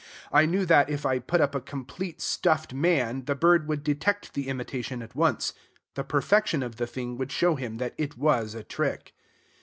[0.33, 4.33] I knew that, if I put up a complete stuffed man, the bird would detect
[4.33, 5.53] the imitation at once:
[5.93, 9.13] the perfection of the thing would show him that it was a trick.